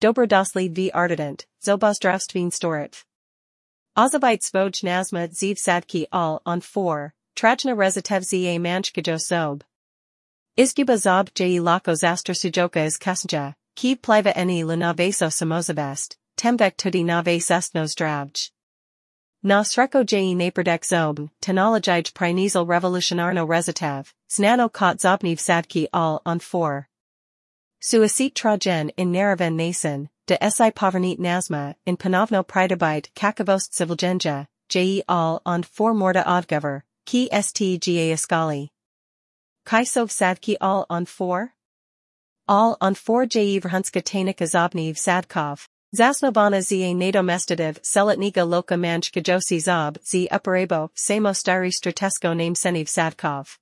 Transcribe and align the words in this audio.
Dobrodosli 0.00 0.68
v 0.68 0.90
Artident, 0.94 1.44
Zobozdravstveen 1.62 2.50
storit. 2.50 3.04
Ozavite 3.96 4.42
svoj 4.42 4.70
nazma 4.82 5.28
ziv 5.28 5.56
sadki 5.56 6.06
all 6.10 6.40
on 6.46 6.60
4, 6.60 7.10
Trajna 7.36 7.76
rezitev 7.76 8.22
za 8.22 8.58
manchkajo 8.58 9.18
sob. 9.18 9.62
Izguba 10.56 10.96
zob 10.96 11.28
je 11.38 11.60
lako 11.60 11.94
zastra 11.94 12.34
sujoka 12.34 12.84
iz 12.84 12.98
kasnja, 12.98 13.54
kiv 13.76 13.98
pliva 14.00 14.32
eni 14.36 14.64
lunaveso 14.64 15.30
samozavest, 15.30 16.16
temvek 16.36 16.76
tudi 16.76 17.04
Nave 17.04 17.36
estno 17.36 17.86
zdravj. 17.86 18.50
Na 19.42 19.64
sreko 19.64 19.98
je 19.98 20.34
napredek 20.34 20.84
zobn, 20.84 21.28
technologij 21.40 22.12
prinizal 22.14 22.66
revolutionarno 22.66 23.46
rezitev, 23.46 24.12
znano 24.28 24.68
kot 24.68 25.00
zobniv 25.00 25.38
sadki 25.38 25.86
all 25.92 26.20
on 26.24 26.40
4. 26.40 26.89
Suicit 27.82 28.34
trajen 28.34 28.90
in 28.98 29.10
Naravan 29.10 29.56
nason, 29.56 30.10
de 30.26 30.36
si 30.50 30.70
povernet 30.70 31.18
nazma, 31.18 31.74
in 31.86 31.96
panovno 31.96 32.44
pridabite 32.44 33.08
kakavost 33.14 33.72
civilgenja, 33.72 34.46
je 34.68 35.02
all 35.08 35.40
on 35.46 35.62
4 35.62 35.94
morda 35.94 36.22
odgover, 36.26 36.82
ki 37.06 37.30
stga 37.32 38.12
iskali. 38.12 38.68
Kaisov 39.66 40.10
sadki 40.10 40.56
all 40.60 40.84
on 40.90 41.06
4? 41.06 41.54
All 42.46 42.76
on 42.82 42.94
4 42.94 43.24
je 43.34 43.60
vrhunska 43.60 44.02
tanika 44.02 44.44
zobniv 44.44 44.98
sadkov. 44.98 45.66
Zasnovana 45.96 46.60
za 46.60 46.94
nadomestativ 46.94 47.80
selitniga 47.82 48.44
loka 48.44 48.76
manj 48.76 49.10
kajosi 49.10 49.58
zob 49.58 49.98
z 50.04 50.28
uporabo 50.30 50.90
samo 50.94 51.30
stari 51.34 51.72
stratesko 51.72 52.36
name 52.36 52.54
seniv 52.54 52.88
sadkov. 52.88 53.56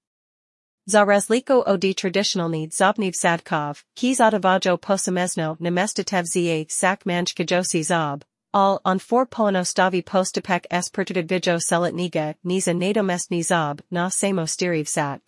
Za 0.90 1.04
razliko 1.04 1.64
od 1.66 1.80
traditionalni 1.96 2.68
zobniv 2.78 3.12
sadkov, 3.20 3.82
kiz 3.94 4.20
odavajo 4.20 4.76
posamezno 4.76 5.56
namestatev 5.60 6.24
za 6.24 6.64
sak 6.68 7.04
manj 7.04 7.24
kajosi 7.36 7.82
zob, 7.82 8.24
all 8.52 8.78
on 8.84 8.98
4 8.98 9.26
pono 9.30 9.64
stavi 9.64 10.02
postapek 10.02 10.66
s 10.70 10.90
pertudvidjo 10.90 11.58
selitniga 11.60 12.34
niza 12.42 12.72
nadomestni 12.72 13.42
zob 13.42 13.80
na 13.90 14.10
samo 14.10 14.46
stiriv 14.46 14.84
sak. 14.84 15.20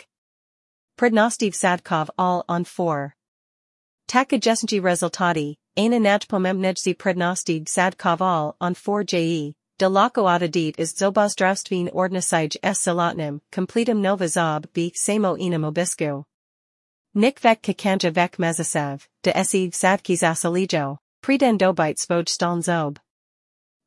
Prednostiv 0.96 1.52
sadkov 1.52 2.08
all 2.16 2.42
on 2.48 2.64
4. 2.64 3.10
Taka 4.06 4.36
jesenji 4.36 4.80
rezultati, 4.80 5.56
Aina 5.76 5.98
najpomemnejci 5.98 6.94
prednosti 6.94 7.64
sadkov 7.68 8.22
all 8.22 8.56
on 8.60 8.74
4 8.74 9.16
je, 9.16 9.52
de 9.80 9.88
lako 9.88 10.26
adadit 10.26 10.74
is 10.78 10.92
zobozdravstveen 10.92 11.88
ordnasij 11.94 12.54
s 12.62 12.80
salotnim, 12.84 13.40
completum 13.50 14.02
nova 14.02 14.28
zob 14.28 14.66
b 14.74 14.90
samo 14.94 15.38
enam 15.40 15.64
obisku. 15.64 16.22
Nik 17.14 17.40
vek 17.40 17.62
kakanja 17.62 18.10
vek 18.12 18.36
mezasev, 18.36 19.08
de 19.22 19.32
esi 19.32 19.70
sadkis 19.70 20.22
asalijo, 20.22 20.98
preden 21.22 21.56
dobite 21.56 21.96
svoj 21.96 22.28
staln 22.28 22.60
zob. 22.60 22.98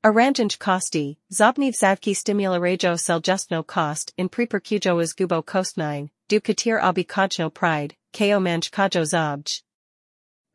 Aranjanj 0.04 0.58
kosti, 0.58 1.18
zobniv 1.32 1.74
zadki 1.74 2.16
stimularajo 2.16 2.98
seljustno 2.98 3.64
kost 3.64 4.14
in 4.18 4.30
prepercujo 4.30 5.00
is 5.00 5.14
gubo 5.14 5.44
kostnine, 5.44 6.10
du 6.28 6.42
katir 6.42 6.80
kajno 7.06 7.54
pride, 7.54 7.94
ko 8.18 8.40
manj 8.40 8.72
kajo 8.72 9.06
zobj. 9.06 9.62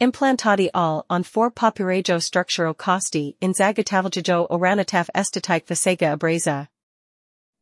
Implantati 0.01 0.69
all 0.73 1.05
on 1.11 1.25
4 1.25 1.51
popurajo 1.51 2.21
structuro 2.21 2.73
costi 2.73 3.37
in 3.41 3.53
zagatavljajo 3.53 4.47
oranataf 4.49 5.09
estatik 5.13 5.67
fasega 5.67 6.17
abreza. 6.17 6.69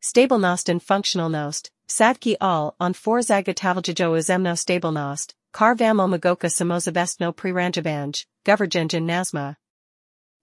Stablenost 0.03 0.69
and 0.69 0.83
functionalnost, 0.83 1.71
sadki 1.89 2.37
all 2.39 2.77
on 2.79 2.93
4 2.93 3.23
zagatavljajo 3.23 4.19
izemno 4.19 4.55
stablenost, 4.55 5.35
kar 5.55 5.75
vamo 5.75 6.07
magoka 6.07 6.51
samozavestno 6.51 7.33
priranjabanj, 7.33 8.27
goverjanjan 8.45 9.07
nazma. 9.07 9.57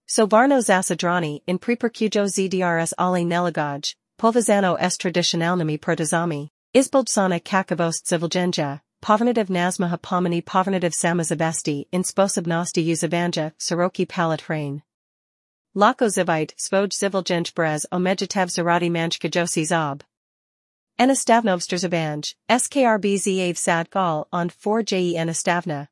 Sovarno 0.08 0.60
zasadrani 0.60 1.42
in 1.46 1.60
prepercujo 1.60 2.26
zdrs 2.26 2.92
ali 2.98 3.24
neligaj, 3.24 3.94
povazano 4.18 4.76
est 4.80 5.00
tradicionalnami 5.00 5.78
protozami, 5.78 6.48
izbildsana 6.74 7.38
kakavost 7.38 8.04
civilgenja, 8.04 8.80
Povernative 9.04 9.50
nasma 9.50 9.98
pomini 9.98 10.42
povernative 10.42 10.94
samazabesti 10.94 11.84
in 11.92 12.02
sposobnosti 12.02 12.82
uzavanja 12.82 13.52
soroki 13.58 14.06
palat 14.06 14.40
hrain. 14.40 14.82
Lako 15.76 16.08
zivite 16.08 16.54
svoj 16.56 16.88
zivilgenj 16.88 17.52
brez 17.52 17.84
omejitev 17.92 18.48
zaradi 18.48 18.88
manjka 18.90 19.28
josi 19.28 19.66
zob. 19.66 20.02
Enastavnovster 20.98 21.76
zavanj, 21.76 22.34
skrb 22.48 23.58
sad 23.58 23.90
gal 23.90 24.26
on 24.32 24.48
4je 24.48 25.16
enastavna. 25.16 25.88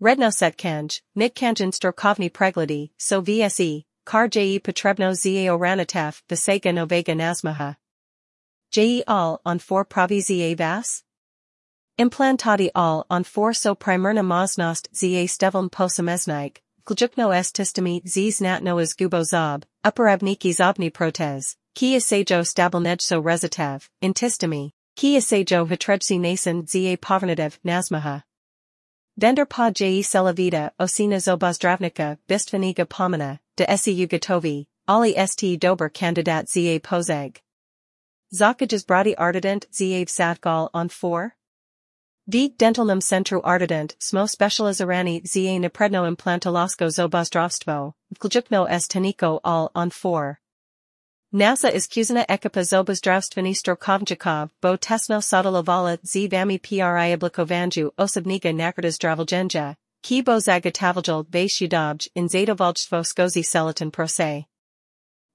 Rednoset 0.00 0.56
kanj, 0.56 1.00
nit 1.16 1.34
kanjan 1.34 1.72
strokovni 1.72 2.30
pregledi, 2.30 2.92
so 2.98 3.20
vse, 3.20 3.82
kar 4.04 4.28
je 4.32 4.60
potrebno 4.60 5.12
za 5.12 5.50
oranatef 5.50 6.22
vsega 6.30 6.72
novega 6.72 7.16
nazmaha. 7.16 7.74
Je 8.72 9.02
all 9.08 9.40
on 9.44 9.58
4 9.58 9.84
pravi 9.88 10.20
za 10.20 10.54
vas? 10.64 11.02
Implantati 11.98 12.70
all 12.74 13.04
on 13.10 13.22
4 13.22 13.52
so 13.52 13.74
primerna 13.74 14.22
moznost 14.22 14.88
za 14.92 15.26
stevom 15.26 15.68
posameznik, 15.68 16.62
glukno 16.86 17.30
estistami 17.32 18.00
z 18.06 18.30
znatno 18.30 18.78
is 18.80 18.94
gubo 18.94 19.22
zob, 19.22 19.64
uporabniki 19.84 20.54
zobni 20.54 20.90
protez, 20.90 21.54
ki 21.74 21.96
asajo 21.96 22.44
stabilnejso 22.44 23.22
rezitev, 23.22 23.88
intistami, 24.00 24.72
ki 24.96 25.16
asajo 25.18 25.66
hitrejsi 25.68 26.18
nasan 26.18 26.66
za 26.66 26.96
povernativ 26.96 27.58
nasmaha. 27.62 28.22
Dender 29.18 29.44
pa 29.44 29.66
je 29.66 30.02
celavida 30.02 30.70
osina 30.80 31.20
zobozdravnika 31.20 32.16
bistveniga 32.26 32.86
pomena, 32.86 33.38
de 33.56 33.66
esi 33.68 33.92
ugatovi, 33.94 34.66
ali 34.88 35.12
st 35.26 35.60
dober 35.60 35.90
kandidat 35.90 36.48
za 36.48 36.78
pozeg. 36.80 37.38
Zakajas 38.32 38.86
bradi 38.86 39.14
Artident 39.18 39.66
za 39.70 40.06
satgal 40.06 40.70
on 40.72 40.88
4? 40.88 41.32
D. 42.30 42.54
Dentalnum 42.56 43.00
centru 43.00 43.40
Artident 43.44 43.96
smo 43.98 44.26
specializirani 44.26 45.22
za 45.24 45.58
nepredno 45.58 46.06
implantolosko 46.06 46.90
zobozdravstvo, 46.90 47.92
vključno 48.14 48.66
s 48.70 48.88
teniko 48.88 49.40
all 49.42 49.68
on 49.74 49.90
4. 49.90 50.34
NASA 51.32 51.70
iskuzna 51.70 52.24
ekipa 52.28 52.64
zobozdravstveni 52.64 53.54
strokovnjakov 53.54 54.48
bo 54.62 54.76
tesno 54.76 55.20
sodelovala 55.20 55.96
z 56.02 56.28
vami 56.32 56.58
pri 56.58 57.14
oblikovanju 57.14 57.90
osobnega 57.96 58.52
nakrada 58.52 59.74
ki 60.02 60.22
bo 60.22 60.40
zagotavljal 60.40 61.24
vaš 61.32 61.60
udobj 61.60 62.06
in 62.14 62.28
zadovoljstvo 62.28 63.04
skozi 63.04 63.42
celoten 63.42 63.90
prose. 63.90 64.44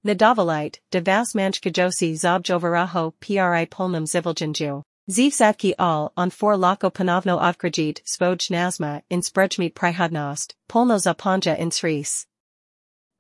Nadavolite, 0.04 0.80
de 0.92 1.00
vas 1.00 1.36
manjkajosi 1.36 2.16
zobj 2.16 2.54
overaho 2.54 3.12
pri 3.12 3.66
polnom 3.66 4.08
ziviljanju. 4.08 4.84
Zivzatki 5.10 5.74
all 5.80 6.12
on 6.18 6.30
4 6.30 6.60
lako 6.60 6.90
panovno 6.90 7.38
odkrajit 7.38 8.02
svoj 8.04 8.50
nazma 8.50 9.02
in 9.10 9.22
sprejmit 9.22 9.74
prihodnost, 9.74 10.56
polno 10.68 11.00
zapanja 11.00 11.56
in 11.58 11.72
sris. 11.72 12.28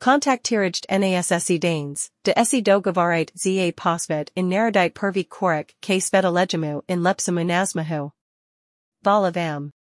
Kontaktirajt 0.01 0.85
NASSE 0.89 1.57
Danes, 1.57 2.11
de 2.25 2.33
esi 2.35 2.61
dogovarite 2.61 3.31
za 3.35 3.71
posvet 3.71 4.31
in 4.35 4.49
narodite 4.49 4.93
pervi 4.93 5.23
korik 5.23 5.75
ke 5.81 6.01
svedalejemu 6.01 6.81
in 6.89 7.03
lepsamu 7.03 7.45
nazmahu. 7.45 8.11
Vala 9.01 9.31
vam. 9.31 9.71